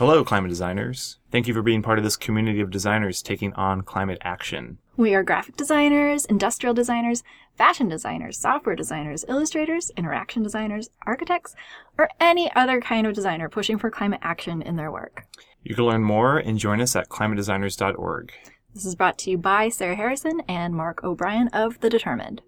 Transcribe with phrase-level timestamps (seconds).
[0.00, 1.18] Hello, climate designers.
[1.30, 4.78] Thank you for being part of this community of designers taking on climate action.
[4.96, 7.22] We are graphic designers, industrial designers,
[7.58, 11.54] fashion designers, software designers, illustrators, interaction designers, architects,
[11.98, 15.26] or any other kind of designer pushing for climate action in their work.
[15.64, 18.32] You can learn more and join us at climatedesigners.org.
[18.72, 22.40] This is brought to you by Sarah Harrison and Mark O'Brien of The Determined.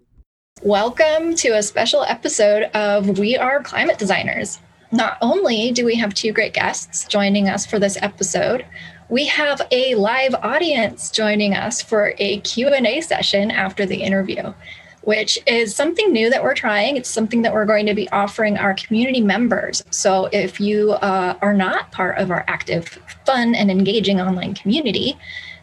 [0.63, 4.57] Welcome to a special episode of We Are Climate Designers.
[4.93, 8.63] Not only do we have two great guests joining us for this episode,
[9.09, 14.53] we have a live audience joining us for a Q&A session after the interview,
[15.01, 16.95] which is something new that we're trying.
[16.95, 19.83] It's something that we're going to be offering our community members.
[19.89, 22.87] So if you uh, are not part of our active,
[23.25, 25.17] fun, and engaging online community,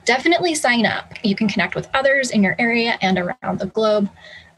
[0.07, 1.15] definitely sign up.
[1.23, 4.11] You can connect with others in your area and around the globe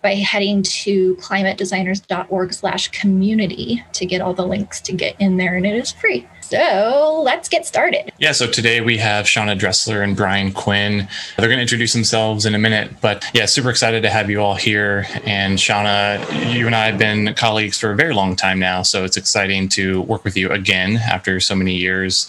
[0.02, 5.56] by heading to climatedesigners.org slash community to get all the links to get in there
[5.56, 6.26] and it is free.
[6.40, 8.12] So let's get started.
[8.18, 11.08] Yeah so today we have shauna dressler and brian quinn.
[11.38, 14.42] They're going to introduce themselves in a minute but yeah super excited to have you
[14.42, 15.06] all here.
[15.24, 16.20] And shauna
[16.52, 19.68] you and i have been colleagues for a very long time now so it's exciting
[19.70, 22.28] to work with you again after so many years.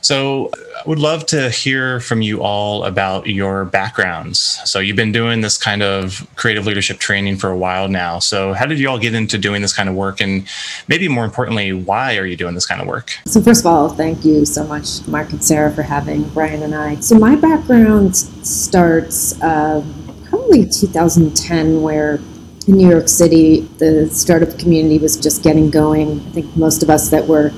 [0.00, 0.50] So
[0.86, 4.60] would love to hear from you all about your backgrounds.
[4.64, 8.20] So you've been doing this kind of creative leadership training for a while now.
[8.20, 10.20] So how did you all get into doing this kind of work?
[10.20, 10.46] And
[10.86, 13.18] maybe more importantly, why are you doing this kind of work?
[13.26, 16.74] So first of all, thank you so much, Mark and Sarah, for having Brian and
[16.74, 16.96] I.
[17.00, 19.84] So my background starts uh,
[20.28, 22.20] probably 2010, where
[22.66, 26.20] in New York City, the startup community was just getting going.
[26.20, 27.52] I think most of us that were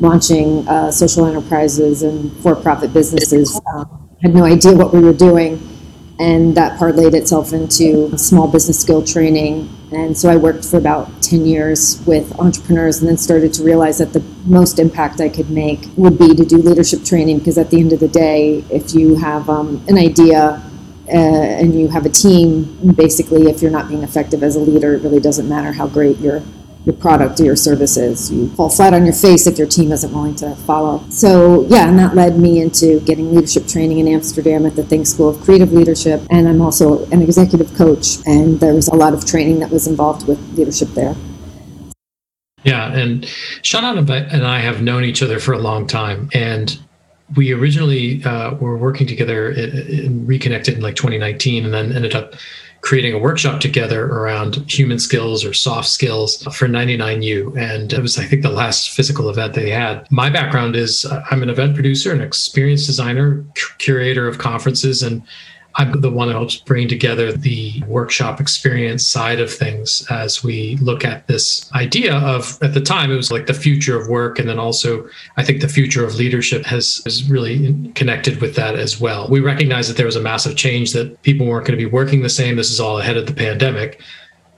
[0.00, 3.60] launching uh, social enterprises and for-profit businesses.
[3.74, 5.60] Um, had no idea what we were doing,
[6.18, 9.68] and that parlayed itself into small business skill training.
[9.92, 13.98] And so I worked for about 10 years with entrepreneurs and then started to realize
[13.98, 17.70] that the most impact I could make would be to do leadership training because at
[17.70, 20.62] the end of the day, if you have um, an idea
[21.08, 24.94] uh, and you have a team, basically, if you're not being effective as a leader,
[24.94, 26.42] it really doesn't matter how great your
[26.86, 28.30] your product or your services.
[28.30, 31.04] You fall flat on your face if your team isn't willing to follow.
[31.10, 35.06] So, yeah, and that led me into getting leadership training in Amsterdam at the THNK
[35.06, 36.22] School of Creative Leadership.
[36.30, 39.88] And I'm also an executive coach, and there was a lot of training that was
[39.88, 41.16] involved with leadership there.
[42.62, 43.24] Yeah, and
[43.62, 43.98] Shauna
[44.32, 46.30] and I have known each other for a long time.
[46.32, 46.78] And
[47.34, 52.34] we originally uh, were working together and reconnected in like 2019 and then ended up
[52.80, 57.56] creating a workshop together around human skills or soft skills for 99U.
[57.56, 60.06] And it was, I think, the last physical event they had.
[60.10, 63.44] My background is uh, I'm an event producer, an experienced designer,
[63.78, 65.22] curator of conferences, and
[65.78, 70.76] I'm the one who helps bring together the workshop experience side of things as we
[70.76, 74.38] look at this idea of, at the time, it was like the future of work.
[74.38, 78.76] And then also, I think the future of leadership has, is really connected with that
[78.76, 79.28] as well.
[79.28, 82.22] We recognize that there was a massive change that people weren't going to be working
[82.22, 82.56] the same.
[82.56, 84.00] This is all ahead of the pandemic.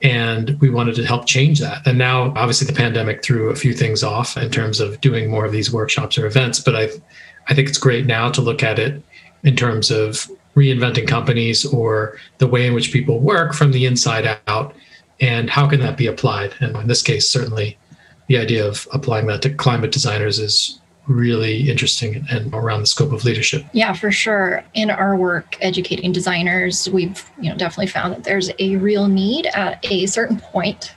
[0.01, 1.85] And we wanted to help change that.
[1.85, 5.43] And now, obviously, the pandemic threw a few things off in terms of doing more
[5.43, 6.61] of these workshops or events.
[6.61, 6.89] But I,
[7.49, 9.03] I think it's great now to look at it
[9.43, 14.39] in terms of reinventing companies or the way in which people work from the inside
[14.47, 14.75] out
[15.21, 16.53] and how can that be applied?
[16.59, 17.77] And in this case certainly
[18.27, 23.11] the idea of applying that to climate designers is really interesting and around the scope
[23.11, 23.65] of leadership.
[23.73, 24.63] Yeah for sure.
[24.73, 29.47] In our work educating designers we've you know definitely found that there's a real need
[29.47, 30.95] at a certain point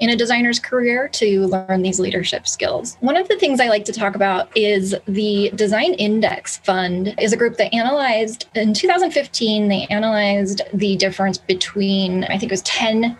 [0.00, 2.96] in a designer's career to learn these leadership skills.
[3.00, 7.32] One of the things I like to talk about is the Design Index Fund is
[7.32, 12.62] a group that analyzed in 2015 they analyzed the difference between I think it was
[12.62, 13.16] 10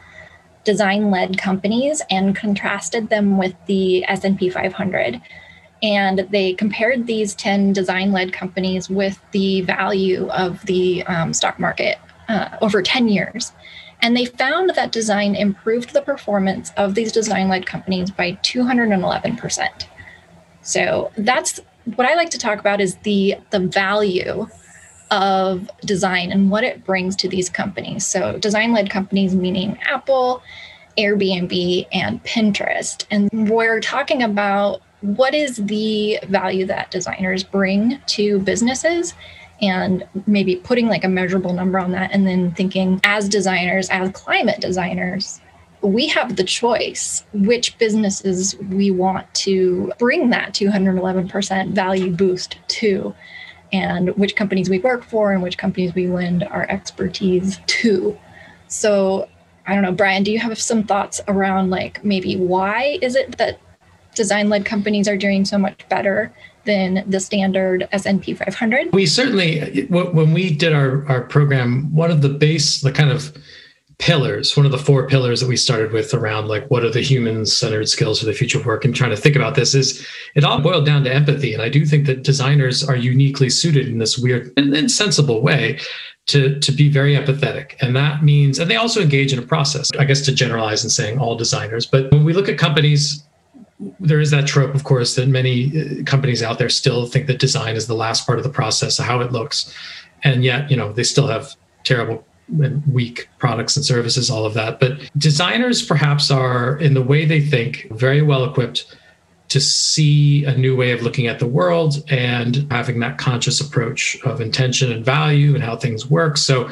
[0.65, 5.23] design-led companies and contrasted them with the S&P 500
[5.83, 11.99] and they compared these 10 design-led companies with the value of the um, stock market
[12.29, 13.53] uh, over 10 years
[14.01, 19.69] and they found that design improved the performance of these design led companies by 211%.
[20.63, 21.61] So that's
[21.95, 24.49] what I like to talk about is the, the value
[25.11, 28.05] of design and what it brings to these companies.
[28.05, 30.43] So, design led companies meaning Apple,
[30.99, 33.05] Airbnb, and Pinterest.
[33.11, 39.15] And we're talking about what is the value that designers bring to businesses
[39.61, 44.11] and maybe putting like a measurable number on that and then thinking as designers as
[44.13, 45.41] climate designers
[45.83, 53.15] we have the choice which businesses we want to bring that 211% value boost to
[53.73, 58.17] and which companies we work for and which companies we lend our expertise to.
[58.69, 59.29] So
[59.67, 63.37] i don't know brian do you have some thoughts around like maybe why is it
[63.37, 63.59] that
[64.15, 66.33] design led companies are doing so much better
[66.67, 68.93] than the standard S&P 500?
[68.93, 73.37] We certainly, when we did our, our program, one of the base, the kind of
[73.99, 77.01] pillars, one of the four pillars that we started with around like what are the
[77.01, 80.07] human centered skills for the future of work and trying to think about this is
[80.35, 81.55] it all boiled down to empathy.
[81.55, 85.79] And I do think that designers are uniquely suited in this weird and sensible way
[86.27, 87.77] to, to be very empathetic.
[87.81, 90.93] And that means, and they also engage in a process, I guess to generalize and
[90.93, 91.87] saying all designers.
[91.87, 93.25] But when we look at companies,
[94.01, 97.39] there is that trope, of course, that many uh, companies out there still think that
[97.39, 99.75] design is the last part of the process, how it looks.
[100.25, 104.55] And yet, you know, they still have terrible and weak products and services, all of
[104.55, 104.79] that.
[104.81, 108.97] But designers perhaps are, in the way they think, very well equipped
[109.49, 114.17] to see a new way of looking at the world and having that conscious approach
[114.25, 116.37] of intention and value and how things work.
[116.37, 116.71] So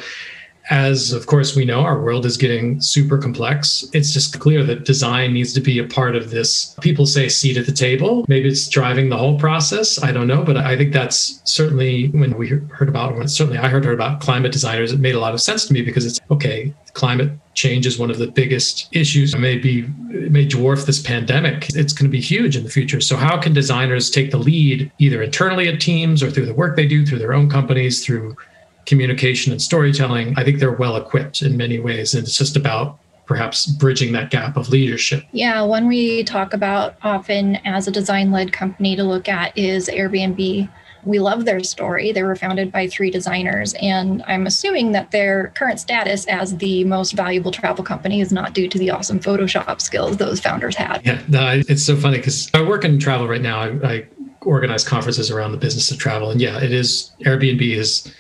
[0.71, 3.85] as of course we know our world is getting super complex.
[3.93, 6.75] It's just clear that design needs to be a part of this.
[6.81, 8.25] People say seat at the table.
[8.29, 10.03] Maybe it's driving the whole process.
[10.03, 13.69] I don't know but i think that's certainly when we heard about when certainly i
[13.69, 16.73] heard about climate designers it made a lot of sense to me because it's okay
[16.93, 21.03] climate change is one of the biggest issues it may be it may dwarf this
[21.03, 21.69] pandemic.
[21.75, 23.01] It's going to be huge in the future.
[23.01, 26.77] So how can designers take the lead either internally at teams or through the work
[26.77, 28.37] they do through their own companies through
[28.87, 32.15] communication and storytelling, I think they're well equipped in many ways.
[32.15, 35.25] And it's just about perhaps bridging that gap of leadership.
[35.33, 39.89] Yeah, one we talk about often as a design led company to look at is
[39.89, 40.69] Airbnb.
[41.05, 42.13] We love their story.
[42.13, 46.85] They were founded by three designers, and I'm assuming that their current status as the
[46.85, 51.03] most valuable travel company is not due to the awesome Photoshop skills those founders had.
[51.05, 53.59] Yeah, no, it's so funny because I work in travel right now.
[53.61, 54.07] I, I
[54.41, 58.11] organize conferences around the business of travel, and yeah, it is Airbnb is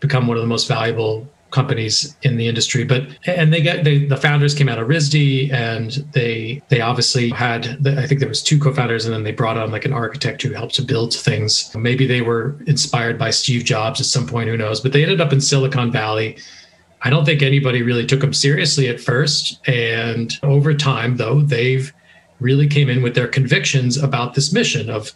[0.00, 2.84] become one of the most valuable companies in the industry.
[2.84, 7.30] But and they get they, the founders came out of RISD and they they obviously
[7.30, 9.92] had the, I think there was two co-founders and then they brought on like an
[9.92, 11.74] architect who helped to build things.
[11.74, 14.80] Maybe they were inspired by Steve Jobs at some point who knows?
[14.80, 16.36] But they ended up in Silicon Valley.
[17.02, 19.60] I don't think anybody really took them seriously at first.
[19.68, 21.94] And over time though they've
[22.40, 25.12] really came in with their convictions about this mission of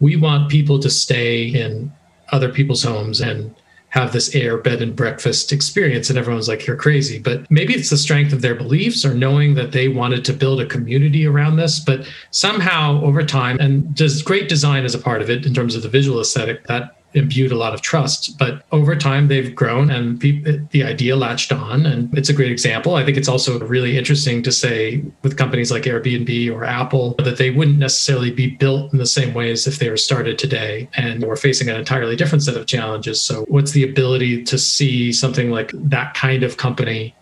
[0.00, 1.90] we want people to stay in
[2.30, 3.54] other people's homes and
[3.90, 7.18] have this air bed and breakfast experience and everyone's like you're crazy.
[7.18, 10.60] But maybe it's the strength of their beliefs or knowing that they wanted to build
[10.60, 15.22] a community around this but somehow over time and does great design as a part
[15.22, 18.36] of it in terms of the visual aesthetic that imbued a lot of trust.
[18.38, 21.86] But over time, they've grown and the idea latched on.
[21.86, 22.94] And it's a great example.
[22.94, 27.38] I think it's also really interesting to say with companies like Airbnb or Apple that
[27.38, 30.88] they wouldn't necessarily be built in the same ways if they were started today.
[30.94, 33.22] And we're facing an entirely different set of challenges.
[33.22, 37.14] So, what's the ability to see something like that kind of company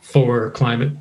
[0.00, 0.92] for climate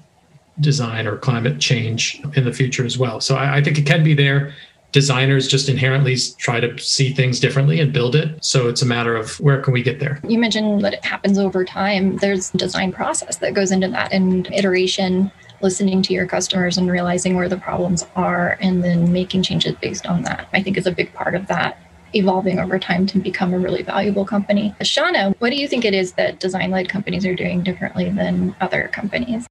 [0.60, 3.22] design or climate change in the future as well?
[3.22, 4.54] So, I, I think it can be there
[4.94, 8.44] designers just inherently try to see things differently and build it.
[8.46, 10.22] So it's a matter of where can we get there?
[10.26, 12.18] You mentioned that it happens over time.
[12.18, 15.32] There's design process that goes into that and iteration,
[15.62, 20.06] listening to your customers and realizing where the problems are and then making changes based
[20.06, 20.48] on that.
[20.54, 21.80] I think is a big part of that
[22.16, 24.76] evolving over time to become a really valuable company.
[24.82, 28.56] Shauna, what do you think it is that design led companies are doing differently than
[28.62, 29.48] other companies?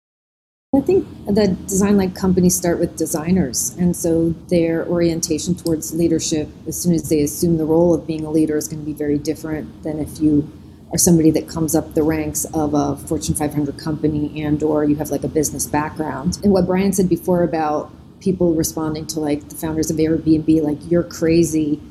[0.75, 3.77] I think that design like companies start with designers.
[3.77, 8.25] And so their orientation towards leadership, as soon as they assume the role of being
[8.25, 10.51] a leader, is going to be very different than if you
[10.91, 14.97] are somebody that comes up the ranks of a Fortune 500 company and or you
[14.97, 16.39] have like a business background.
[16.43, 20.79] And what Brian said before about people responding to like the founders of Airbnb, like
[20.91, 21.83] you're crazy,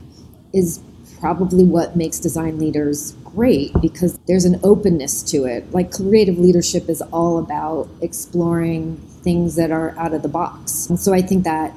[0.53, 0.79] is
[1.21, 5.71] probably what makes design leaders great because there's an openness to it.
[5.71, 10.87] Like creative leadership is all about exploring things that are out of the box.
[10.89, 11.73] And so I think that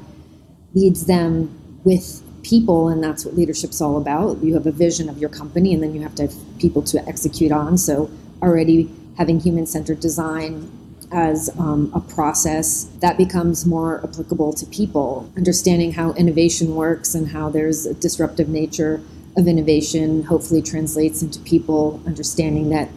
[0.75, 4.43] leads them with people, and that's what leadership's all about.
[4.43, 7.07] You have a vision of your company, and then you have to have people to
[7.07, 7.77] execute on.
[7.79, 8.11] So
[8.43, 10.71] already having human centered design
[11.13, 17.29] as um, a process that becomes more applicable to people, understanding how innovation works and
[17.29, 19.01] how there's a disruptive nature
[19.37, 22.89] of innovation hopefully translates into people understanding that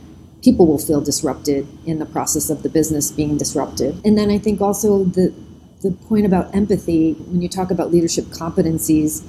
[0.44, 4.00] people will feel disrupted in the process of the business being disrupted.
[4.06, 5.34] And then I think also the
[5.82, 9.24] the point about empathy, when you talk about leadership competencies,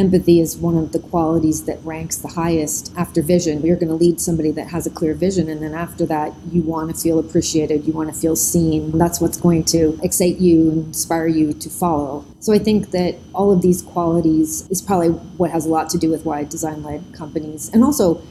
[0.00, 3.60] empathy is one of the qualities that ranks the highest after vision.
[3.60, 6.62] You're going to lead somebody that has a clear vision, and then after that, you
[6.62, 8.96] want to feel appreciated, you want to feel seen.
[8.96, 12.24] That's what's going to excite you and inspire you to follow.
[12.40, 15.98] So I think that all of these qualities is probably what has a lot to
[15.98, 18.22] do with why design led companies and also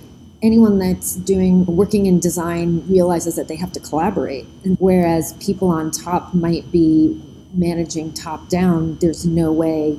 [0.41, 5.67] anyone that's doing working in design realizes that they have to collaborate and whereas people
[5.67, 7.21] on top might be
[7.53, 9.97] managing top down, there's no way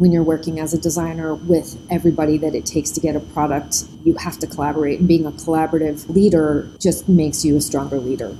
[0.00, 3.84] when you're working as a designer with everybody that it takes to get a product,
[4.02, 4.98] you have to collaborate.
[4.98, 8.34] And being a collaborative leader just makes you a stronger leader.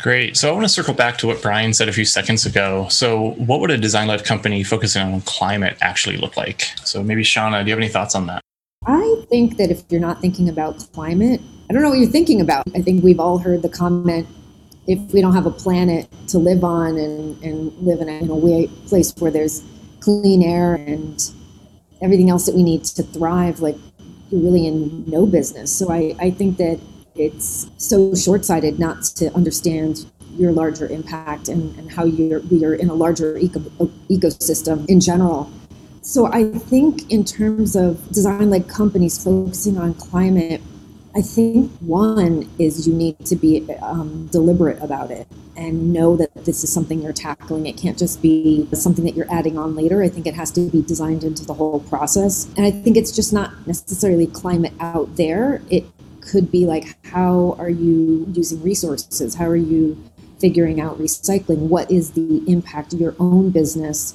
[0.00, 0.36] Great.
[0.36, 2.86] So I want to circle back to what Brian said a few seconds ago.
[2.90, 6.62] So, what would a design led company focusing on climate actually look like?
[6.84, 8.42] So, maybe Shauna, do you have any thoughts on that?
[8.86, 12.40] I think that if you're not thinking about climate, I don't know what you're thinking
[12.40, 12.64] about.
[12.74, 14.26] I think we've all heard the comment
[14.86, 18.30] if we don't have a planet to live on and, and live in a, in
[18.30, 19.62] a way, place where there's
[20.00, 21.30] clean air and
[22.02, 23.76] everything else that we need to thrive, like
[24.30, 25.76] you're really in no business.
[25.76, 26.80] So I, I think that
[27.14, 32.74] it's so short-sighted not to understand your larger impact and, and how you're we are
[32.74, 33.60] in a larger eco,
[34.08, 35.50] ecosystem in general.
[36.02, 40.62] So I think in terms of design like companies focusing on climate,
[41.14, 45.26] I think one is you need to be um, deliberate about it
[45.60, 47.66] and know that this is something you're tackling.
[47.66, 50.02] It can't just be something that you're adding on later.
[50.02, 52.48] I think it has to be designed into the whole process.
[52.56, 55.60] And I think it's just not necessarily climate out there.
[55.68, 55.84] It
[56.22, 59.34] could be like, how are you using resources?
[59.34, 60.02] How are you
[60.38, 61.58] figuring out recycling?
[61.58, 64.14] What is the impact your own business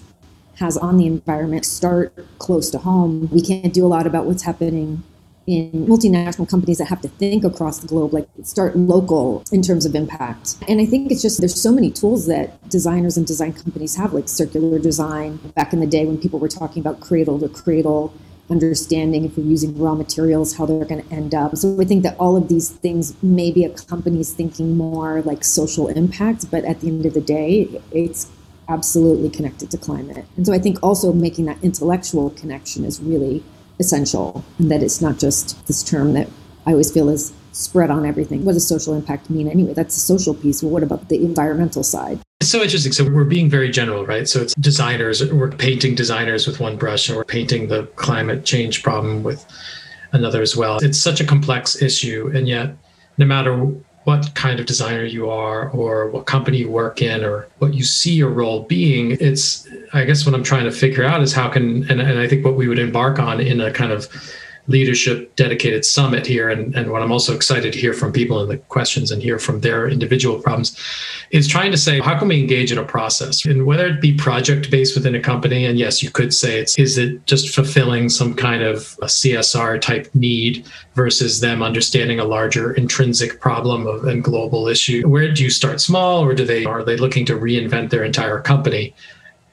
[0.56, 1.64] has on the environment?
[1.64, 3.30] Start close to home.
[3.32, 5.04] We can't do a lot about what's happening
[5.48, 9.86] in multinational companies that have to think across the globe, like start local in terms
[9.86, 10.56] of impact.
[10.68, 14.14] And I think it's just there's so many tools that designers and design companies have,
[14.14, 15.38] like circular design.
[15.56, 18.14] Back in the day when people were talking about cradle to cradle,
[18.50, 21.56] understanding if we're using raw materials, how they're going to end up.
[21.56, 25.88] So I think that all of these things, maybe a company's thinking more like social
[25.88, 28.32] impact, but at the end of the day, it's
[28.68, 30.25] absolutely connected to climate.
[30.38, 33.44] And so I think also making that intellectual connection is really
[33.79, 36.29] essential and that it's not just this term that
[36.65, 38.44] I always feel is spread on everything.
[38.44, 39.74] What does social impact mean anyway?
[39.74, 40.62] That's the social piece.
[40.62, 42.20] Well, what about the environmental side?
[42.41, 42.91] It's so interesting.
[42.91, 44.27] So we're being very general, right?
[44.27, 48.84] So it's designers, we're painting designers with one brush, and we're painting the climate change
[48.84, 49.46] problem with
[50.12, 50.77] another as well.
[50.77, 52.75] It's such a complex issue, and yet,
[53.17, 53.74] no matter
[54.06, 57.84] what kind of designer you are or what company you work in or what you
[57.84, 61.50] see your role being it's i guess what i'm trying to figure out is how
[61.50, 64.08] can and, and i think what we would embark on in a kind of
[64.67, 68.50] leadership dedicated summit here and, and what i'm also excited to hear from people in
[68.50, 70.77] the questions and hear from their individual problems
[71.31, 73.45] is trying to say how can we engage in a process?
[73.45, 76.77] And whether it be project based within a company and yes you could say it's
[76.77, 82.25] is it just fulfilling some kind of a csr type need versus them understanding a
[82.25, 85.07] larger intrinsic problem of and global issue?
[85.07, 88.39] Where do you start small or do they are they looking to reinvent their entire
[88.39, 88.93] company?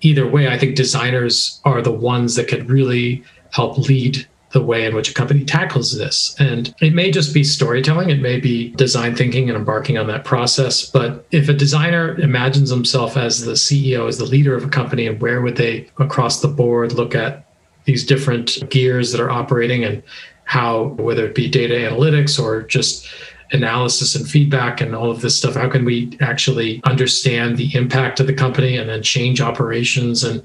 [0.02, 4.84] Either way i think designers are the ones that could really help lead the way
[4.84, 6.36] in which a company tackles this.
[6.38, 10.24] And it may just be storytelling, it may be design thinking and embarking on that
[10.24, 10.88] process.
[10.88, 15.06] But if a designer imagines himself as the CEO, as the leader of a company,
[15.06, 17.46] and where would they across the board look at
[17.84, 20.02] these different gears that are operating and
[20.44, 23.08] how, whether it be data analytics or just
[23.52, 28.18] analysis and feedback and all of this stuff how can we actually understand the impact
[28.18, 30.42] of the company and then change operations and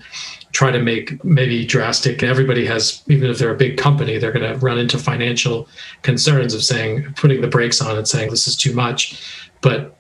[0.52, 2.24] try to make maybe drastic.
[2.24, 5.68] Everybody has, even if they're a big company, they're going to run into financial
[6.02, 9.22] concerns of saying, putting the brakes on and saying, this is too much.
[9.62, 9.96] But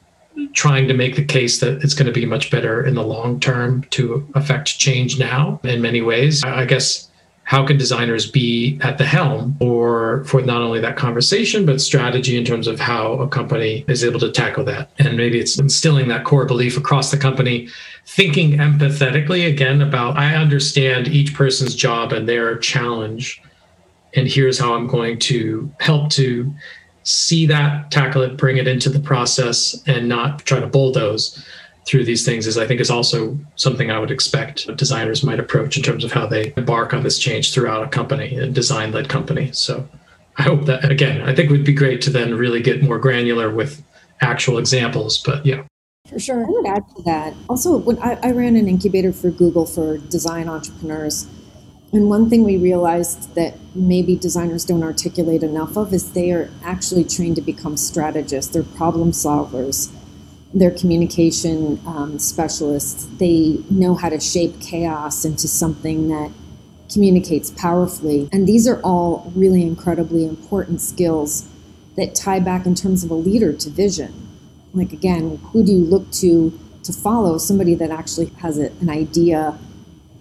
[0.53, 3.39] trying to make the case that it's going to be much better in the long
[3.39, 6.43] term to affect change now in many ways.
[6.43, 7.06] I guess
[7.47, 12.37] how can designers be at the helm or for not only that conversation but strategy
[12.37, 14.89] in terms of how a company is able to tackle that?
[14.99, 17.69] And maybe it's instilling that core belief across the company
[18.07, 23.41] thinking empathetically again about i understand each person's job and their challenge
[24.15, 26.51] and here's how i'm going to help to
[27.03, 31.45] see that tackle it bring it into the process and not try to bulldoze
[31.87, 35.77] through these things is I think is also something I would expect designers might approach
[35.77, 39.07] in terms of how they embark on this change throughout a company, a design led
[39.07, 39.51] company.
[39.53, 39.87] So
[40.37, 42.99] I hope that again, I think it would be great to then really get more
[42.99, 43.81] granular with
[44.21, 45.17] actual examples.
[45.17, 45.63] But yeah.
[46.09, 46.45] For sure.
[46.45, 47.33] I would add to that.
[47.49, 51.27] Also, when I, I ran an incubator for Google for design entrepreneurs,
[51.93, 56.49] and one thing we realized that maybe designers don't articulate enough of is they are
[56.63, 58.53] actually trained to become strategists.
[58.53, 59.93] They're problem solvers
[60.59, 63.07] their communication um, specialists.
[63.17, 66.31] They know how to shape chaos into something that
[66.91, 68.29] communicates powerfully.
[68.31, 71.47] And these are all really incredibly important skills
[71.95, 74.13] that tie back in terms of a leader to vision.
[74.73, 77.37] Like, again, who do you look to to follow?
[77.37, 79.57] Somebody that actually has a, an idea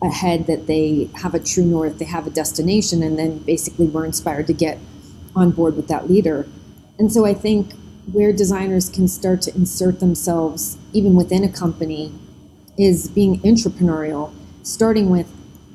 [0.03, 4.05] ahead that they have a true north, they have a destination, and then basically we're
[4.05, 4.79] inspired to get
[5.35, 6.47] on board with that leader.
[6.99, 7.75] And so I think
[8.13, 12.13] where designers can start to insert themselves even within a company
[12.79, 14.33] is being entrepreneurial,
[14.63, 15.27] starting with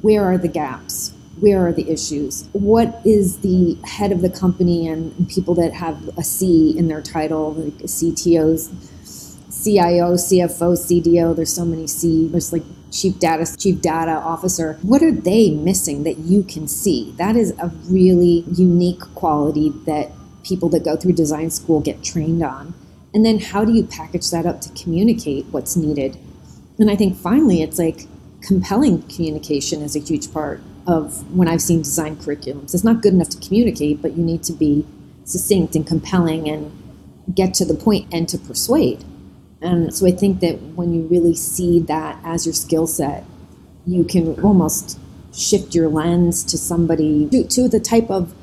[0.01, 1.13] where are the gaps?
[1.39, 2.47] Where are the issues?
[2.53, 7.01] What is the head of the company and people that have a C in their
[7.01, 8.69] title, like CTOs,
[9.63, 11.35] CIO, CFO, CDO?
[11.35, 12.27] There's so many C.
[12.27, 14.77] There's like chief data chief data officer.
[14.81, 17.13] What are they missing that you can see?
[17.17, 20.11] That is a really unique quality that
[20.43, 22.74] people that go through design school get trained on.
[23.13, 26.17] And then how do you package that up to communicate what's needed?
[26.79, 28.07] And I think finally it's like
[28.41, 32.74] compelling communication is a huge part of when I've seen design curriculums.
[32.74, 34.86] It's not good enough to communicate, but you need to be
[35.25, 36.71] succinct and compelling and
[37.36, 39.03] get to the point and to persuade.
[39.62, 43.25] And so I think that when you really see that as your skill set,
[43.86, 45.00] you can almost
[45.33, 48.33] shift your lens to somebody, to, to the type of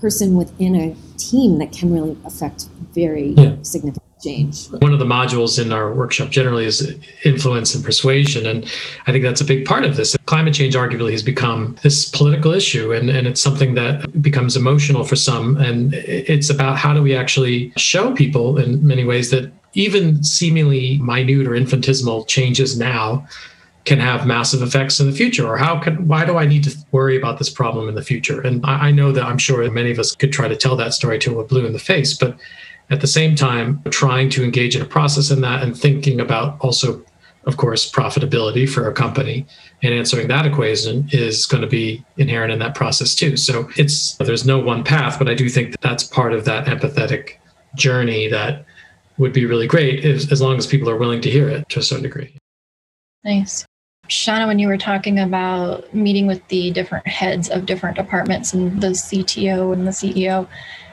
[0.00, 3.56] person within a team that can really affect very yeah.
[3.62, 4.66] significant change.
[4.70, 8.46] One of the modules in our workshop generally is influence and persuasion.
[8.46, 8.64] And
[9.06, 10.16] I think that's a big part of this.
[10.26, 15.04] Climate change arguably has become this political issue, and, and it's something that becomes emotional
[15.04, 15.56] for some.
[15.56, 20.98] And it's about how do we actually show people in many ways that even seemingly
[20.98, 23.26] minute or infinitesimal changes now
[23.84, 26.76] can have massive effects in the future or how can why do i need to
[26.92, 28.40] worry about this problem in the future?
[28.40, 30.92] And I, I, know that i'm sure many of us could try to tell that
[30.92, 32.36] story to a blue in the face but
[32.90, 36.60] at the same time trying to engage in a process in that and thinking about
[36.60, 37.02] also
[37.44, 39.46] of course profitability for a company
[39.82, 43.36] and answering that equation is going to be inherent in that process too.
[43.36, 46.66] So it's there's no one path but i do think that that's part of that
[46.66, 47.38] empathetic
[47.74, 48.64] journey that
[49.16, 51.80] would be really great if, as long as people are willing to hear it to
[51.80, 52.38] a certain degree
[53.28, 53.64] nice
[54.08, 58.80] Shauna, when you were talking about meeting with the different heads of different departments and
[58.80, 60.48] the CTO and the CEO,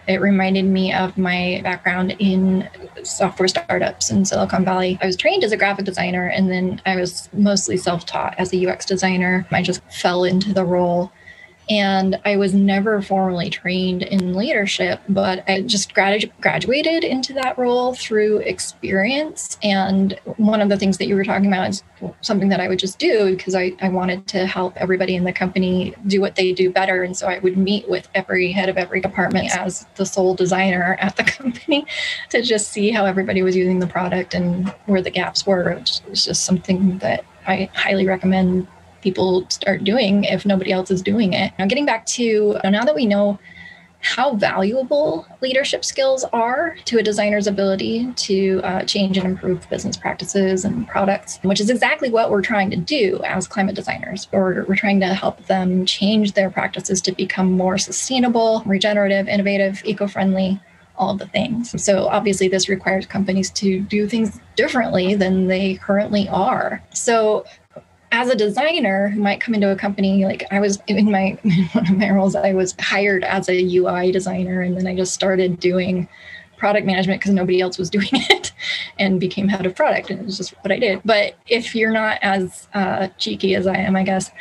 [0.08, 2.70] it reminded me of my background in
[3.04, 5.00] software startups in Silicon Valley.
[5.02, 8.54] I was trained as a graphic designer and then I was mostly self taught as
[8.54, 9.48] a UX designer.
[9.50, 11.14] I just fell into the role
[11.70, 17.58] and I was never formally trained in leadership, but I just gradu- graduated into that
[17.58, 19.58] role through experience.
[19.64, 21.84] And one of the things that you were talking about is
[22.22, 25.34] something that I would just do because I, I wanted to help everybody in the
[25.34, 27.04] company do what they do better.
[27.04, 30.98] And so I would meet with every head of every department as the sole designer
[31.00, 31.86] at the company
[32.30, 35.70] to just see how everybody was using the product and where the gaps were.
[35.72, 38.68] It's just something that I highly recommend
[39.06, 41.54] people start doing if nobody else is doing it.
[41.60, 43.38] Now, getting back to now that we know
[44.02, 49.96] how valuable leadership skills are to a designer's ability to uh, change and improve business
[49.96, 54.28] practices and products, which is exactly what we're trying to do as climate designers.
[54.32, 59.84] Or we're trying to help them change their practices to become more sustainable, regenerative, innovative,
[59.86, 60.60] eco friendly.
[60.98, 61.84] All the things.
[61.84, 66.82] So, obviously, this requires companies to do things differently than they currently are.
[66.94, 67.44] So,
[68.16, 71.38] as a designer who might come into a company like i was in my
[71.74, 75.14] one of my roles i was hired as a ui designer and then i just
[75.14, 76.08] started doing
[76.58, 78.54] product management because nobody else was doing it
[79.00, 81.02] and became head of product and it was just what i did.
[81.04, 84.32] But if you're not as uh, cheeky as i am i guess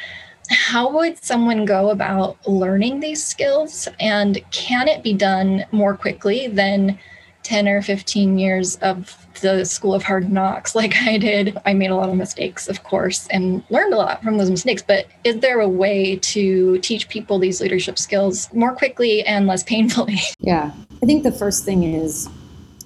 [0.51, 3.89] how would someone go about learning these skills?
[3.99, 6.99] And can it be done more quickly than
[7.45, 11.57] 10 or 15 years of the school of hard knocks like I did.
[11.65, 14.83] I made a lot of mistakes, of course, and learned a lot from those mistakes.
[14.87, 19.63] But is there a way to teach people these leadership skills more quickly and less
[19.63, 20.19] painfully?
[20.41, 20.73] Yeah.
[21.03, 22.29] I think the first thing is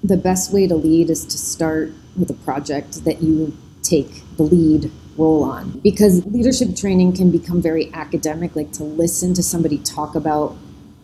[0.04, 4.44] the best way to lead is to start with a project that you take the
[4.44, 5.80] lead role on.
[5.80, 10.56] Because leadership training can become very academic, like to listen to somebody talk about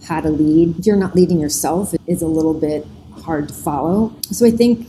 [0.07, 0.79] how to lead.
[0.79, 2.87] If you're not leading yourself, is a little bit
[3.25, 4.15] hard to follow.
[4.31, 4.87] So I think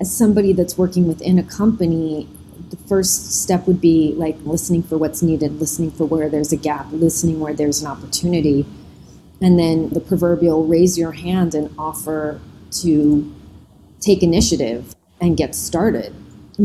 [0.00, 2.28] as somebody that's working within a company,
[2.70, 6.56] the first step would be like listening for what's needed, listening for where there's a
[6.56, 8.66] gap, listening where there's an opportunity,
[9.40, 13.32] and then the proverbial raise your hand and offer to
[14.00, 16.14] take initiative and get started.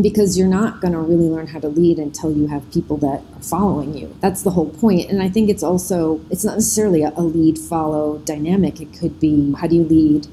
[0.01, 3.23] Because you're not going to really learn how to lead until you have people that
[3.35, 4.15] are following you.
[4.19, 5.09] That's the whole point.
[5.09, 8.81] And I think it's also, it's not necessarily a lead follow dynamic.
[8.81, 10.27] It could be how do you lead?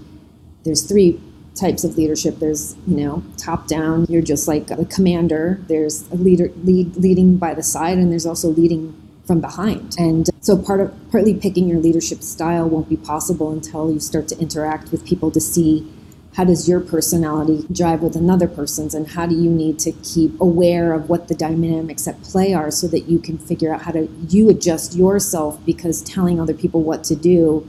[0.67, 1.19] There's three
[1.55, 2.39] types of leadership.
[2.39, 5.59] There's, you know, top down, you're just like a commander.
[5.69, 8.95] There's a leader lead, leading by the side, and there's also leading
[9.27, 9.97] from behind.
[9.99, 14.29] And so part of partly picking your leadership style won't be possible until you start
[14.29, 15.91] to interact with people to see
[16.37, 20.39] how does your personality drive with another person's and how do you need to keep
[20.39, 23.91] aware of what the dynamics at play are so that you can figure out how
[23.91, 27.67] to you adjust yourself because telling other people what to do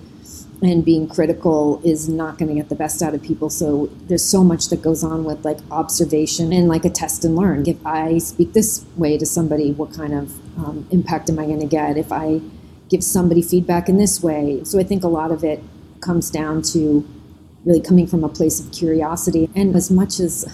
[0.61, 3.49] and being critical is not going to get the best out of people.
[3.49, 7.35] So there's so much that goes on with like observation and like a test and
[7.35, 7.67] learn.
[7.67, 11.59] If I speak this way to somebody, what kind of um, impact am I going
[11.59, 11.97] to get?
[11.97, 12.41] If I
[12.89, 14.63] give somebody feedback in this way.
[14.63, 15.61] So I think a lot of it
[15.99, 17.07] comes down to
[17.65, 19.49] really coming from a place of curiosity.
[19.55, 20.45] And as much as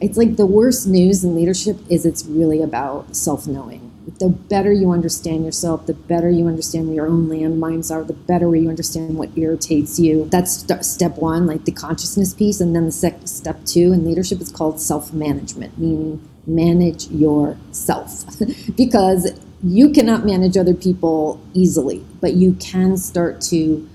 [0.00, 4.72] it's like the worst news in leadership is it's really about self knowing the better
[4.72, 8.68] you understand yourself, the better you understand where your own landmines are, the better you
[8.68, 10.26] understand what irritates you.
[10.30, 12.60] That's st- step one, like the consciousness piece.
[12.60, 18.24] And then the sec- step two in leadership is called self management, meaning manage yourself.
[18.76, 23.88] because you cannot manage other people easily, but you can start to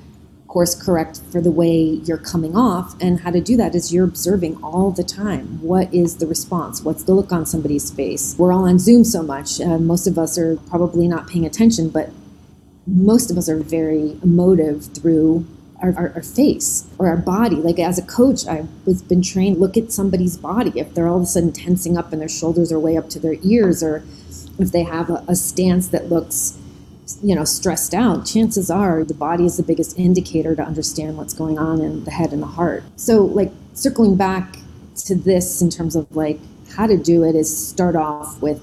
[0.52, 2.94] course correct for the way you're coming off.
[3.00, 5.62] And how to do that is you're observing all the time.
[5.62, 6.82] What is the response?
[6.82, 8.36] What's the look on somebody's face?
[8.38, 9.62] We're all on Zoom so much.
[9.62, 12.10] Uh, most of us are probably not paying attention, but
[12.86, 15.48] most of us are very emotive through
[15.82, 17.56] our, our, our, face or our body.
[17.56, 18.68] Like as a coach, I've
[19.08, 20.74] been trained look at somebody's body.
[20.76, 23.20] If they're all of a sudden tensing up and their shoulders are way up to
[23.20, 24.04] their ears, or
[24.60, 26.58] if they have a, a stance that looks
[27.22, 31.34] you know stressed out chances are the body is the biggest indicator to understand what's
[31.34, 32.84] going on in the head and the heart.
[32.96, 34.58] So like circling back
[35.06, 36.40] to this in terms of like
[36.76, 38.62] how to do it is start off with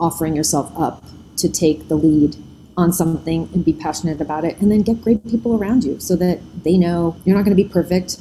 [0.00, 1.04] offering yourself up
[1.36, 2.36] to take the lead
[2.76, 6.16] on something and be passionate about it and then get great people around you so
[6.16, 8.18] that they know you're not going to be perfect.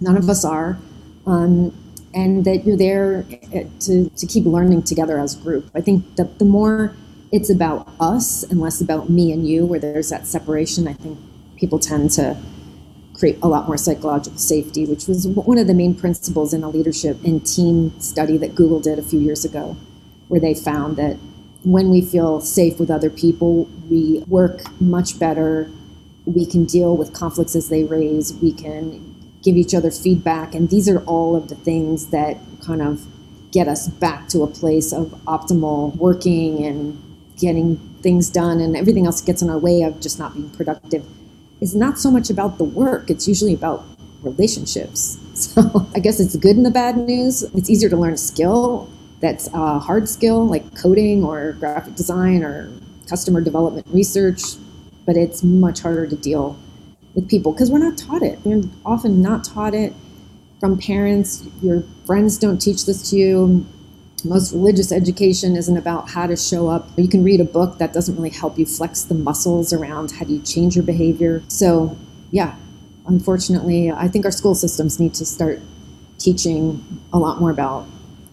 [0.00, 0.78] None of us are
[1.26, 1.74] um,
[2.14, 5.70] and that you're there eh, to, to keep learning together as a group.
[5.74, 6.96] I think that the more
[7.30, 11.18] it's about us and less about me and you, where there's that separation, I think
[11.56, 12.36] people tend to
[13.14, 16.68] create a lot more psychological safety, which was one of the main principles in a
[16.68, 19.76] leadership and team study that Google did a few years ago,
[20.28, 21.16] where they found that
[21.64, 25.70] when we feel safe with other people, we work much better.
[26.24, 28.32] We can deal with conflicts as they raise.
[28.34, 30.54] We can give each other feedback.
[30.54, 33.06] And these are all of the things that kind of
[33.50, 37.02] get us back to a place of optimal working and
[37.38, 41.04] getting things done and everything else gets in our way of just not being productive
[41.60, 43.10] is not so much about the work.
[43.10, 43.84] It's usually about
[44.22, 45.18] relationships.
[45.38, 47.44] So I guess it's good in the bad news.
[47.54, 52.42] It's easier to learn a skill that's a hard skill like coding or graphic design
[52.42, 52.72] or
[53.08, 54.42] customer development research,
[55.06, 56.58] but it's much harder to deal
[57.14, 58.40] with people because we're not taught it.
[58.42, 59.92] We're often not taught it
[60.58, 61.44] from parents.
[61.62, 63.64] Your friends don't teach this to you
[64.24, 66.88] most religious education isn't about how to show up.
[66.96, 70.24] You can read a book that doesn't really help you flex the muscles around how
[70.24, 71.42] do you change your behavior.
[71.48, 71.96] So,
[72.30, 72.56] yeah,
[73.06, 75.60] unfortunately, I think our school systems need to start
[76.18, 77.86] teaching a lot more about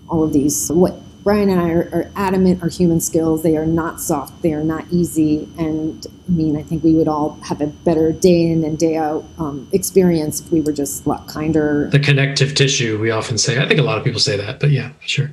[0.10, 0.70] all of these.
[0.72, 3.42] What Brian and I are, are adamant are human skills.
[3.42, 5.50] They are not soft, they are not easy.
[5.58, 8.96] And I mean, I think we would all have a better day in and day
[8.96, 11.90] out um, experience if we were just a lot kinder.
[11.92, 13.60] The connective tissue, we often say.
[13.60, 15.32] I think a lot of people say that, but yeah, sure.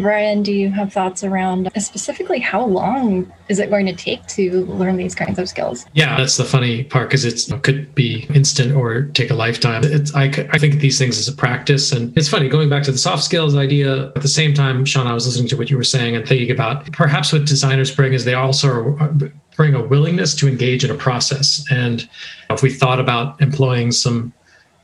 [0.00, 4.26] Brian, do you have thoughts around uh, specifically how long is it going to take
[4.26, 5.86] to learn these kinds of skills?
[5.94, 9.82] Yeah, that's the funny part because it could be instant or take a lifetime.
[9.84, 11.92] It's, I, I think these things as a practice.
[11.92, 14.08] And it's funny going back to the soft skills idea.
[14.08, 16.50] At the same time, Shauna, I was listening to what you were saying and thinking
[16.50, 19.12] about perhaps what designers bring is they also uh,
[19.56, 21.64] bring a willingness to engage in a process.
[21.70, 22.08] And
[22.50, 24.32] if we thought about employing some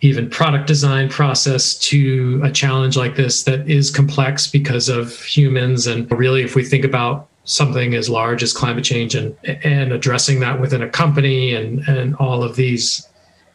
[0.01, 5.87] even product design process to a challenge like this that is complex because of humans.
[5.87, 9.35] And really if we think about something as large as climate change and
[9.65, 13.09] and addressing that within a company and and all of these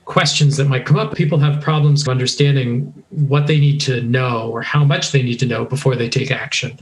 [0.06, 4.62] questions that might come up people have problems understanding what they need to know or
[4.62, 6.78] how much they need to know before they take action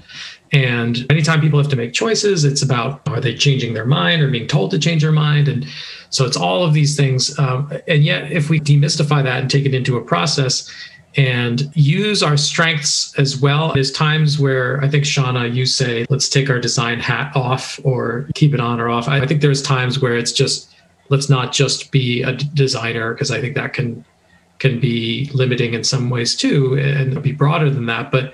[0.52, 4.30] and anytime people have to make choices it's about are they changing their mind or
[4.30, 5.66] being told to change their mind and
[6.12, 7.38] so it's all of these things.
[7.40, 10.70] Um, and yet, if we demystify that and take it into a process
[11.16, 16.30] and use our strengths as well, there's times where I think, Shauna, you say, let's
[16.30, 19.08] take our design hat off or keep it on or off.
[19.08, 20.70] I think there's times where it's just,
[21.10, 24.06] let's not just be a designer, because I think that can
[24.60, 28.12] can be limiting in some ways too and be broader than that.
[28.12, 28.34] But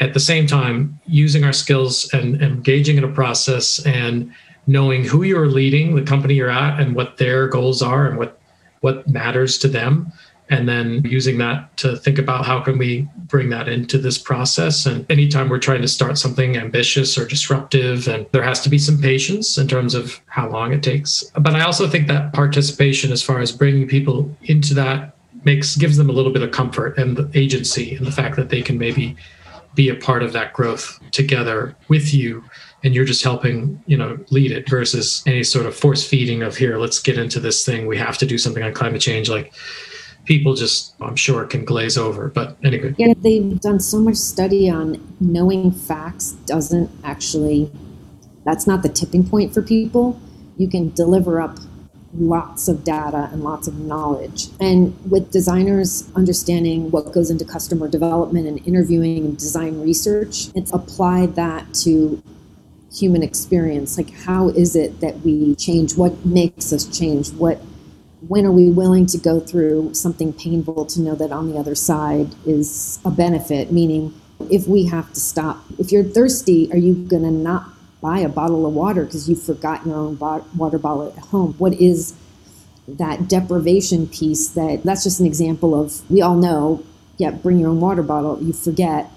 [0.00, 4.32] at the same time using our skills and, and engaging in a process and
[4.66, 8.38] knowing who you're leading, the company you're at, and what their goals are and what
[8.80, 10.12] what matters to them
[10.50, 14.86] and then using that to think about how can we bring that into this process.
[14.86, 18.78] And anytime we're trying to start something ambitious or disruptive and there has to be
[18.78, 21.24] some patience in terms of how long it takes.
[21.38, 25.96] But i also think that participation as far as bringing people into that makes gives
[25.96, 28.78] them a little bit of comfort and the agency and the fact that they can
[28.78, 29.16] maybe
[29.74, 32.44] be a part of that growth together with you
[32.84, 36.56] and you're just helping you know lead it versus any sort of force feeding of
[36.56, 37.86] here let's get into this thing.
[37.86, 39.28] We have to do something on climate change.
[39.28, 39.52] Like
[40.24, 44.70] people just i'm sure can glaze over but anyway yeah they've done so much study
[44.70, 47.70] on knowing facts doesn't actually
[48.44, 50.20] that's not the tipping point for people
[50.56, 51.58] you can deliver up
[52.14, 54.48] lots of data and lots of knowledge.
[54.60, 60.72] And with designers understanding what goes into customer development and interviewing and design research, it's
[60.72, 62.22] applied that to
[62.92, 63.96] human experience.
[63.96, 65.96] Like, how is it that we change?
[65.96, 67.32] What makes us change?
[67.32, 67.60] What
[68.28, 71.74] when are we willing to go through something painful to know that on the other
[71.74, 73.72] side is a benefit?
[73.72, 74.14] Meaning,
[74.50, 78.28] if we have to stop, if you're thirsty, are you going to not buy a
[78.28, 81.54] bottle of water because you forgot your own water bottle at home.
[81.56, 82.14] What is
[82.88, 86.82] that deprivation piece that that's just an example of we all know,
[87.16, 89.08] yeah, bring your own water bottle, you forget.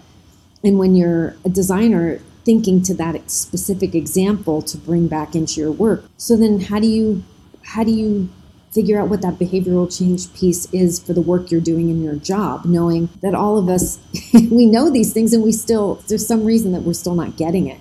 [0.64, 5.72] And when you're a designer thinking to that specific example to bring back into your
[5.72, 6.06] work.
[6.18, 7.24] So then how do you
[7.64, 8.30] how do you
[8.76, 12.16] figure out what that behavioral change piece is for the work you're doing in your
[12.16, 14.00] job, knowing that all of us
[14.52, 17.68] we know these things and we still there's some reason that we're still not getting
[17.68, 17.80] it.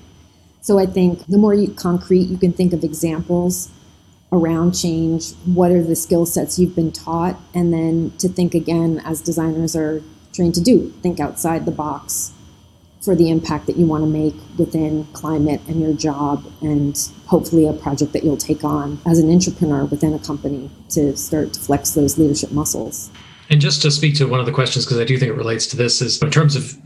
[0.60, 3.68] So I think the more you, concrete you can think of examples
[4.32, 9.02] around change, what are the skill sets you've been taught, and then to think again
[9.04, 10.00] as designers are
[10.32, 12.33] trained to do, think outside the box
[13.04, 17.66] for the impact that you want to make within climate and your job and hopefully
[17.66, 21.60] a project that you'll take on as an entrepreneur within a company to start to
[21.60, 23.10] flex those leadership muscles.
[23.50, 25.66] And just to speak to one of the questions, because I do think it relates
[25.66, 26.80] to this, is in terms of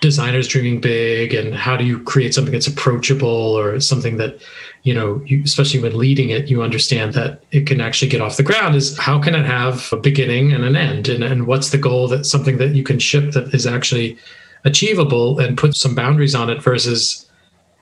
[0.00, 4.40] designers dreaming big and how do you create something that's approachable or something that
[4.82, 8.38] you know you, especially when leading it you understand that it can actually get off
[8.38, 11.68] the ground is how can it have a beginning and an end and, and what's
[11.68, 14.16] the goal that something that you can ship that is actually
[14.64, 17.26] achievable and put some boundaries on it versus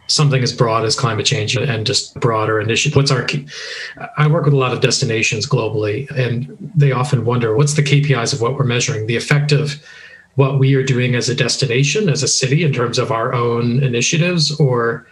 [0.08, 2.96] something as broad as climate change and just broader initiative.
[2.96, 3.46] What's our key?
[4.16, 8.32] I work with a lot of destinations globally, and they often wonder what's the KPIs
[8.32, 9.74] of what we're measuring, the effect of
[10.36, 13.82] what we are doing as a destination, as a city, in terms of our own
[13.82, 15.06] initiatives, or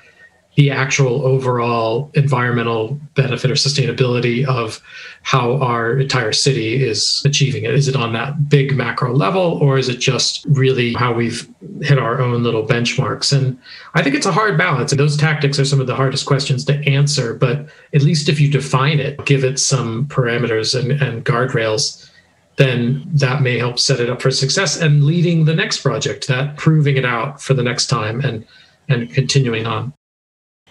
[0.57, 4.83] the actual overall environmental benefit or sustainability of
[5.23, 7.75] how our entire city is achieving it.
[7.75, 11.47] Is it on that big macro level, or is it just really how we've
[11.83, 13.37] hit our own little benchmarks?
[13.37, 13.59] And
[13.95, 14.92] I think it's a hard balance.
[14.92, 17.35] And those tactics are some of the hardest questions to answer.
[17.35, 22.11] But at least if you define it, give it some parameters and, and guardrails
[22.57, 26.57] then that may help set it up for success and leading the next project that
[26.57, 28.47] proving it out for the next time and
[28.88, 29.92] and continuing on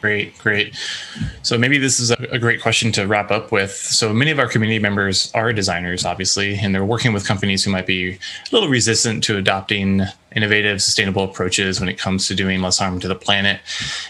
[0.06, 0.78] Great, great.
[1.42, 3.72] So maybe this is a, great question to wrap up with.
[3.72, 7.72] So many of our community members are designers, obviously, and they're working with companies who
[7.72, 8.20] might be a
[8.52, 10.04] little resistant to adopting
[10.36, 13.62] innovative, sustainable approaches when it comes to doing less harm to the planet,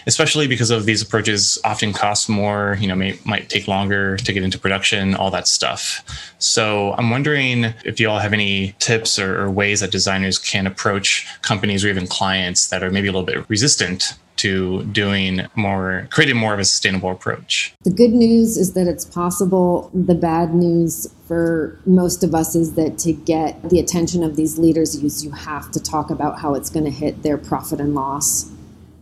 [0.06, 4.32] especially because of these approaches often cost more, you know, may, might take longer to
[4.34, 6.04] get into production, all that stuff.
[6.38, 10.66] So I'm wondering if you all have any tips or, or ways that designers can
[10.66, 16.08] approach companies or even clients that are maybe a little bit resistant to doing more,
[16.10, 17.74] creating more of a sustainable approach.
[17.82, 19.90] The good news is that it's possible.
[19.94, 24.58] The bad news for most of us is that to get the attention of these
[24.58, 28.50] leaders, you have to talk about how it's going to hit their profit and loss,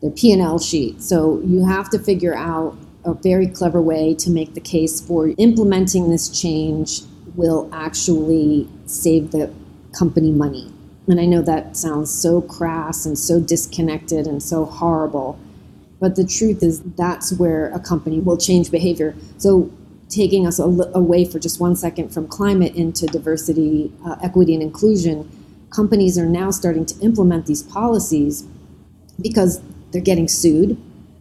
[0.02, 1.02] their P&L sheet.
[1.02, 5.32] So you have to figure out a very clever way to make the case for
[5.36, 7.02] implementing this change
[7.34, 9.52] will actually save the
[9.92, 10.73] company money
[11.08, 15.38] and I know that sounds so crass and so disconnected and so horrible.
[16.00, 19.14] But the truth is, that's where a company will change behavior.
[19.38, 19.70] So,
[20.08, 25.28] taking us away for just one second from climate into diversity, uh, equity, and inclusion,
[25.70, 28.44] companies are now starting to implement these policies
[29.20, 30.76] because they're getting sued.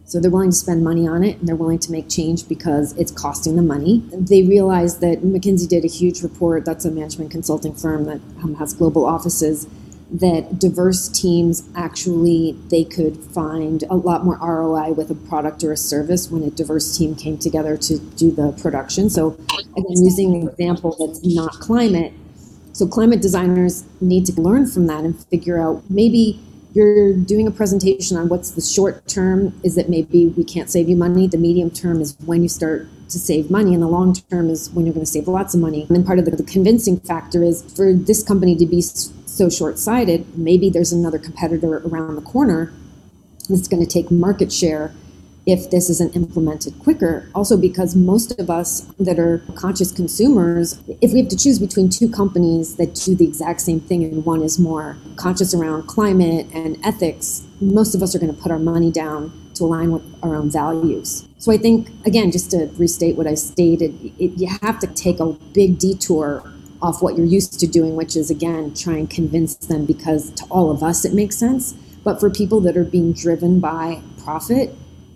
[0.06, 2.92] So they're willing to spend money on it and they're willing to make change because
[2.98, 4.02] it's costing them money.
[4.12, 8.56] They realized that McKinsey did a huge report, that's a management consulting firm that um,
[8.56, 9.66] has global offices,
[10.10, 15.72] that diverse teams actually they could find a lot more ROI with a product or
[15.72, 19.08] a service when a diverse team came together to do the production.
[19.08, 19.32] So
[19.76, 22.12] again, using an example that's not climate.
[22.72, 26.40] So climate designers need to learn from that and figure out maybe
[26.74, 30.88] you're doing a presentation on what's the short term is that maybe we can't save
[30.88, 31.28] you money.
[31.28, 34.70] The medium term is when you start to save money, and the long term is
[34.70, 35.82] when you're going to save lots of money.
[35.82, 39.48] And then part of the, the convincing factor is for this company to be so
[39.48, 42.72] short sighted, maybe there's another competitor around the corner
[43.48, 44.92] that's going to take market share
[45.46, 47.28] if this isn't implemented quicker.
[47.34, 51.88] Also, because most of us that are conscious consumers, if we have to choose between
[51.88, 56.46] two companies that do the exact same thing and one is more conscious around climate
[56.54, 60.02] and ethics, most of us are going to put our money down to align with
[60.22, 61.28] our own values.
[61.38, 65.20] So I think, again, just to restate what I stated, it, you have to take
[65.20, 66.42] a big detour
[66.82, 70.44] off what you're used to doing, which is, again, try and convince them because to
[70.46, 71.74] all of us it makes sense.
[72.02, 74.74] But for people that are being driven by profit,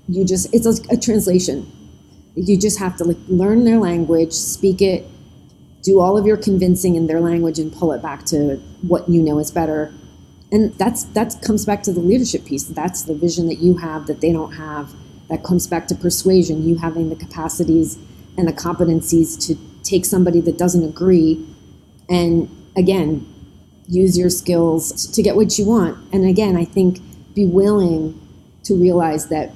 [0.09, 1.71] you just, it's a, a translation.
[2.35, 5.07] You just have to like learn their language, speak it,
[5.83, 9.23] do all of your convincing in their language and pull it back to what you
[9.23, 9.93] know is better.
[10.51, 12.65] And that's that comes back to the leadership piece.
[12.65, 14.95] That's the vision that you have that they don't have.
[15.29, 17.99] That comes back to persuasion you having the capacities
[18.37, 21.45] and the competencies to take somebody that doesn't agree
[22.09, 23.27] and again
[23.87, 25.97] use your skills to get what you want.
[26.13, 27.01] And again i think
[27.35, 28.19] be willing
[28.65, 29.53] to realize that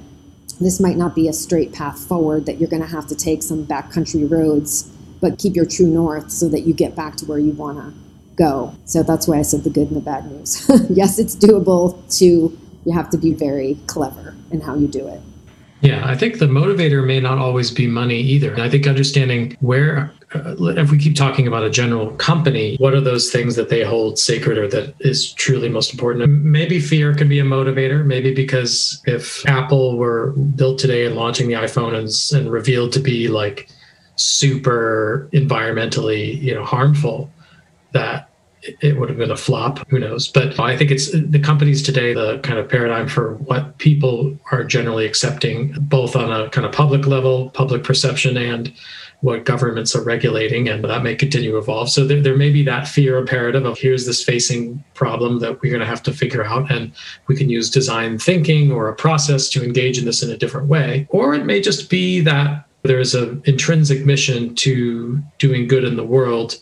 [0.65, 3.43] this might not be a straight path forward that you're going to have to take
[3.43, 4.89] some backcountry roads
[5.23, 7.93] but keep your true north so that you get back to where you want to
[8.35, 8.75] go.
[8.83, 10.69] So that's why I said the good and the bad news.
[10.89, 15.21] yes, it's doable to you have to be very clever in how you do it.
[15.83, 18.57] Yeah, I think the motivator may not always be money either.
[18.57, 23.01] I think understanding where, uh, if we keep talking about a general company, what are
[23.01, 26.29] those things that they hold sacred or that is truly most important?
[26.29, 28.05] Maybe fear could be a motivator.
[28.05, 33.01] Maybe because if Apple were built today and launching the iPhone and, and revealed to
[33.01, 33.67] be like
[34.15, 37.29] super environmentally, you know, harmful,
[37.91, 38.29] that
[38.81, 39.87] it would have been a flop.
[39.89, 40.27] Who knows?
[40.27, 44.63] But I think it's the companies today, the kind of paradigm for what people are
[44.63, 48.73] generally accepting, both on a kind of public level, public perception, and
[49.21, 50.67] what governments are regulating.
[50.67, 51.89] And that may continue to evolve.
[51.89, 55.71] So there, there may be that fear imperative of here's this facing problem that we're
[55.71, 56.69] going to have to figure out.
[56.69, 56.91] And
[57.27, 60.67] we can use design thinking or a process to engage in this in a different
[60.67, 61.07] way.
[61.09, 66.03] Or it may just be that there's an intrinsic mission to doing good in the
[66.03, 66.57] world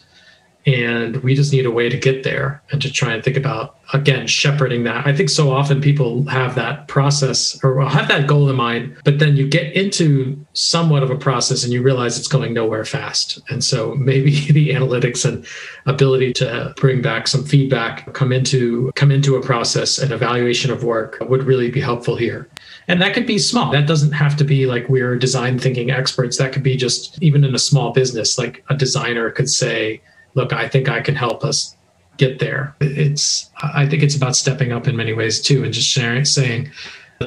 [0.65, 3.77] and we just need a way to get there and to try and think about
[3.93, 5.05] again shepherding that.
[5.05, 9.19] I think so often people have that process or have that goal in mind but
[9.19, 13.39] then you get into somewhat of a process and you realize it's going nowhere fast.
[13.49, 15.45] And so maybe the analytics and
[15.85, 20.83] ability to bring back some feedback come into come into a process and evaluation of
[20.83, 22.49] work would really be helpful here.
[22.87, 23.71] And that could be small.
[23.71, 26.37] That doesn't have to be like we're design thinking experts.
[26.37, 30.01] That could be just even in a small business like a designer could say
[30.33, 31.75] look, I think I can help us
[32.17, 32.75] get there.
[32.79, 36.71] It's I think it's about stepping up in many ways too, and just sharing, saying,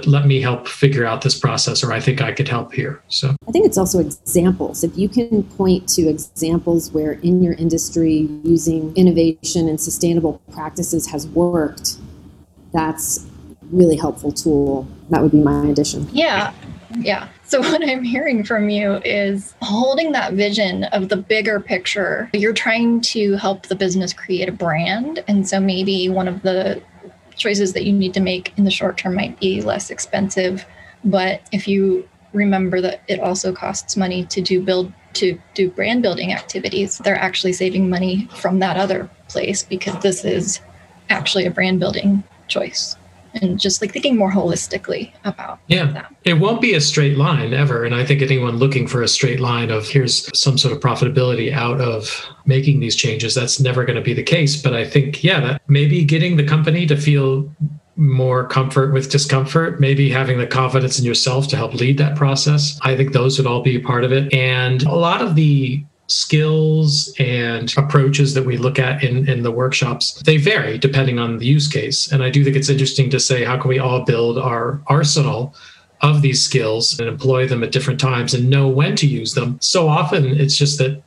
[0.06, 3.00] let me help figure out this process, or I think I could help here.
[3.08, 4.82] So I think it's also examples.
[4.82, 11.06] If you can point to examples where in your industry using innovation and sustainable practices
[11.08, 11.96] has worked,
[12.72, 13.26] that's
[13.70, 14.86] really helpful tool.
[15.10, 16.08] That would be my addition.
[16.12, 16.52] Yeah.
[16.98, 17.28] Yeah.
[17.54, 22.30] So, what I'm hearing from you is holding that vision of the bigger picture.
[22.32, 25.22] You're trying to help the business create a brand.
[25.28, 26.82] And so, maybe one of the
[27.36, 30.64] choices that you need to make in the short term might be less expensive.
[31.04, 36.02] But if you remember that it also costs money to do build to do brand
[36.02, 40.60] building activities, they're actually saving money from that other place because this is
[41.10, 42.96] actually a brand building choice
[43.42, 46.14] and just like thinking more holistically about yeah that.
[46.24, 49.40] it won't be a straight line ever and i think anyone looking for a straight
[49.40, 53.96] line of here's some sort of profitability out of making these changes that's never going
[53.96, 57.48] to be the case but i think yeah that maybe getting the company to feel
[57.96, 62.78] more comfort with discomfort, maybe having the confidence in yourself to help lead that process.
[62.82, 64.32] I think those would all be part of it.
[64.34, 69.50] And a lot of the skills and approaches that we look at in, in the
[69.50, 70.22] workshops.
[70.22, 72.10] They vary depending on the use case.
[72.12, 75.54] And i do think it's interesting to say how can we all build our arsenal
[76.02, 79.58] of these skills and employ them at different times and know when to use them?
[79.60, 81.02] So often it's just that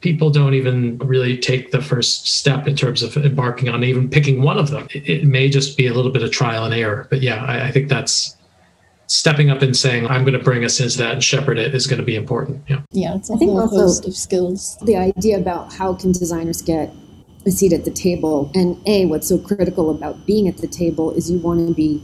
[0.00, 4.42] people don't even really take the first step in terms of embarking on even picking
[4.42, 4.86] one of them.
[4.94, 7.68] It, it may just be a little bit of trial and error but yeah I,
[7.68, 8.36] I think that's
[9.06, 11.86] stepping up and saying, I'm going to bring us into that and shepherd it is
[11.86, 12.62] going to be important.
[12.68, 12.82] Yeah.
[12.90, 13.16] Yeah.
[13.16, 14.78] It's a I think whole also host of skills.
[14.82, 16.92] The idea about how can designers get
[17.46, 21.12] a seat at the table and A, what's so critical about being at the table
[21.12, 22.02] is you want to be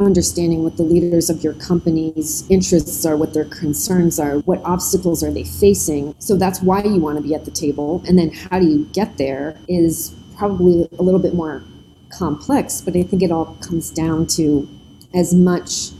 [0.00, 5.22] understanding what the leaders of your company's interests are, what their concerns are, what obstacles
[5.22, 6.14] are they facing.
[6.18, 8.02] So that's why you want to be at the table.
[8.08, 11.62] And then how do you get there is probably a little bit more
[12.10, 14.66] complex, but I think it all comes down to
[15.14, 15.90] as much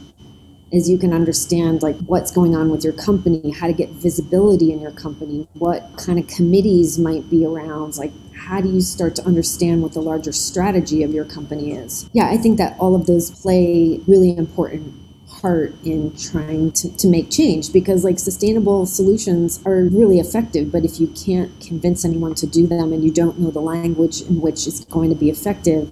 [0.72, 4.72] is you can understand like what's going on with your company, how to get visibility
[4.72, 9.14] in your company, what kind of committees might be around, like how do you start
[9.16, 12.08] to understand what the larger strategy of your company is?
[12.12, 14.94] Yeah, I think that all of those play really important
[15.40, 20.84] part in trying to, to make change because like sustainable solutions are really effective but
[20.84, 24.40] if you can't convince anyone to do them and you don't know the language in
[24.40, 25.90] which it's going to be effective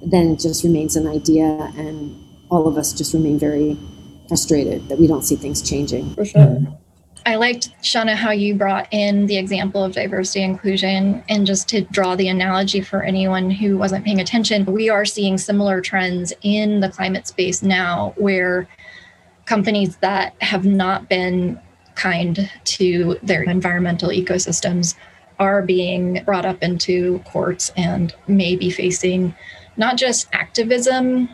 [0.00, 2.16] then it just remains an idea and
[2.48, 3.76] all of us just remain very
[4.28, 6.14] frustrated that we don't see things changing.
[6.14, 6.42] For sure.
[6.42, 6.72] Mm-hmm.
[7.26, 11.24] I liked, Shauna, how you brought in the example of diversity inclusion.
[11.28, 15.36] And just to draw the analogy for anyone who wasn't paying attention, we are seeing
[15.36, 18.68] similar trends in the climate space now where
[19.44, 21.60] companies that have not been
[21.96, 24.94] kind to their environmental ecosystems
[25.40, 29.34] are being brought up into courts and may be facing
[29.76, 31.28] not just activism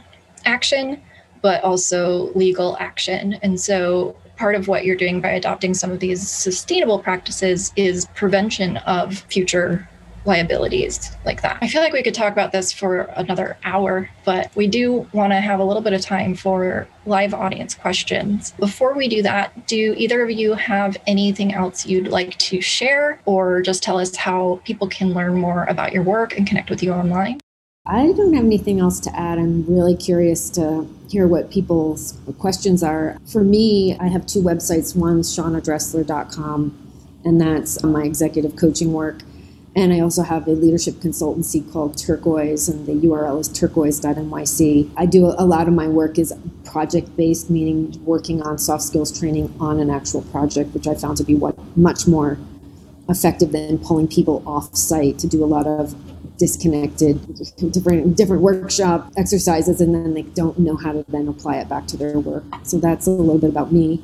[0.44, 1.00] action,
[1.42, 3.34] but also legal action.
[3.42, 8.06] And so part of what you're doing by adopting some of these sustainable practices is
[8.14, 9.88] prevention of future
[10.24, 11.58] liabilities like that.
[11.60, 15.32] I feel like we could talk about this for another hour, but we do want
[15.32, 18.52] to have a little bit of time for live audience questions.
[18.52, 23.20] Before we do that, do either of you have anything else you'd like to share
[23.24, 26.82] or just tell us how people can learn more about your work and connect with
[26.82, 27.40] you online?
[27.84, 29.40] I don't have anything else to add.
[29.40, 33.18] I'm really curious to hear what people's questions are.
[33.26, 34.94] For me, I have two websites.
[34.94, 36.92] One's shaunadressler.com,
[37.24, 39.22] and that's my executive coaching work.
[39.74, 44.90] And I also have a leadership consultancy called Turquoise, and the URL is turquoise.nyc.
[44.96, 46.32] I do a lot of my work is
[46.64, 51.16] project based, meaning working on soft skills training on an actual project, which I found
[51.16, 52.38] to be what much more
[53.08, 55.96] effective than pulling people off site to do a lot of
[56.38, 57.20] disconnected
[57.72, 61.86] different different workshop exercises and then they don't know how to then apply it back
[61.86, 62.44] to their work.
[62.62, 64.02] So that's a little bit about me.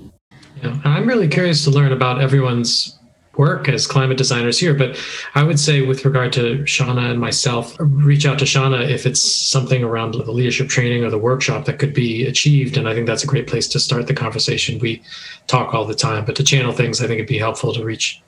[0.62, 2.98] Yeah i'm really curious to learn about everyone's
[3.36, 4.98] work as climate designers here but
[5.36, 9.22] i would say with regard to shauna and myself reach out to shauna if it's
[9.22, 13.06] something around the leadership training or the workshop that could be achieved and i think
[13.06, 14.78] that's a great place to start the conversation.
[14.80, 15.02] We
[15.46, 18.20] talk all the time but to channel things i think it'd be helpful to reach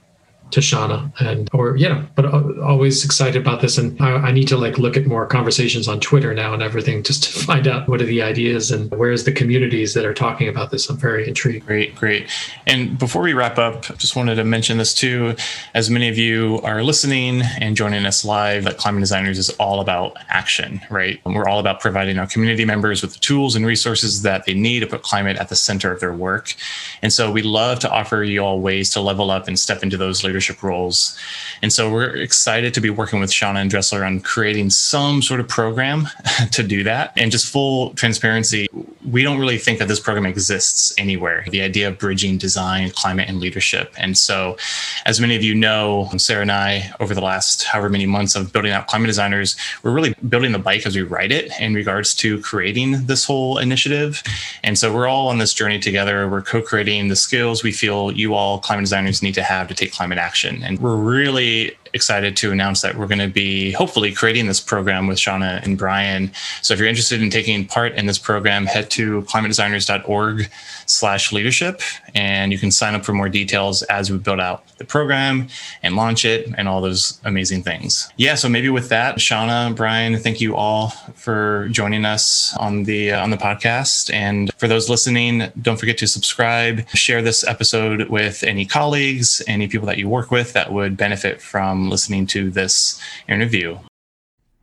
[0.53, 2.26] to Shauna and or yeah, but
[2.61, 6.01] always excited about this and I, I, need to like look at more conversations on
[6.01, 9.32] Twitter now and everything just to find out what are the ideas and where's the
[9.32, 10.88] communities that are talking about this.
[10.88, 11.66] I'm very intrigued.
[11.66, 12.28] Great, great.
[12.66, 15.36] And before we wrap up, just wanted to mention this too.
[15.74, 19.80] As many of you are listening and joining us live, that Climate Designers is all
[19.80, 21.20] about action, right?
[21.24, 24.55] And we're all about providing our community members with the tools and resources that they
[24.55, 26.55] need to put climate at the center of their work.
[27.03, 29.96] And so we love to offer you all ways to level up and step into
[29.96, 31.18] those leadership leadership roles.
[31.61, 35.38] And so we're excited to be working with Shauna and Dressler on creating some sort
[35.38, 36.09] of program
[36.53, 37.12] to do that.
[37.18, 38.66] And just full transparency,
[39.11, 41.45] we don't really think that this program exists anywhere.
[41.51, 43.93] The idea of bridging design, climate, and leadership.
[43.99, 44.57] And so,
[45.05, 48.51] as many of you know, Sarah and I, over the last however many months of
[48.51, 52.14] building out climate designers, we're really building the bike as we ride it in regards
[52.16, 54.22] to creating this whole initiative.
[54.62, 56.26] And so, we're all on this journey together.
[56.30, 59.74] We're co creating the skills we feel you all climate designers need to have to
[59.74, 60.30] take climate action.
[60.62, 65.07] And we're really excited to announce that we're going to be hopefully creating this program
[65.07, 66.32] with Shauna and Brian.
[66.62, 70.51] So if you're interested in taking part in this program, head to climatedesigners.org
[70.86, 71.80] slash leadership
[72.14, 75.47] and you can sign up for more details as we build out the program
[75.82, 78.11] and launch it and all those amazing things.
[78.16, 83.12] Yeah, so maybe with that, Shauna, Brian, thank you all for joining us on the
[83.12, 84.12] uh, on the podcast.
[84.12, 89.68] And for those listening, don't forget to subscribe, share this episode with any colleagues, any
[89.68, 91.41] people that you work with that would benefit
[91.81, 93.78] from listening to this interview.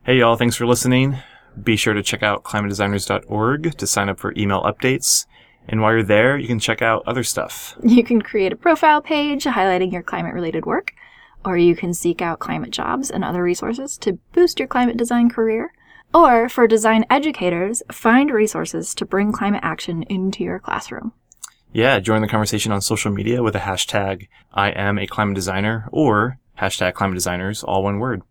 [0.04, 0.36] Hey, y'all.
[0.36, 1.16] Thanks for listening.
[1.60, 5.26] Be sure to check out climatedesigners.org to sign up for email updates.
[5.68, 7.76] And while you're there, you can check out other stuff.
[7.82, 10.94] You can create a profile page highlighting your climate related work,
[11.44, 15.28] or you can seek out climate jobs and other resources to boost your climate design
[15.28, 15.72] career.
[16.14, 21.12] Or for design educators, find resources to bring climate action into your classroom.
[21.72, 25.88] Yeah, join the conversation on social media with the hashtag I am a climate designer
[25.92, 28.22] or hashtag climate designers, all one word.